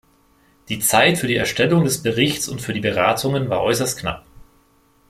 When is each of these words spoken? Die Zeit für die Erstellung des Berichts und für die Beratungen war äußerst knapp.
Die 0.69 0.79
Zeit 0.79 1.19
für 1.19 1.27
die 1.27 1.35
Erstellung 1.35 1.83
des 1.83 2.01
Berichts 2.01 2.49
und 2.49 2.59
für 2.59 2.73
die 2.73 2.79
Beratungen 2.79 3.51
war 3.51 3.61
äußerst 3.61 3.99
knapp. 3.99 4.25